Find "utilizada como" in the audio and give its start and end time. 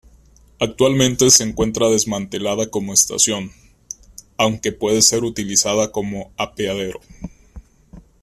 5.23-6.31